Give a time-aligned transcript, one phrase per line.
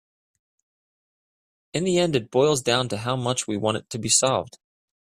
[1.73, 4.57] In the end it boils down to how much we want it to be solved.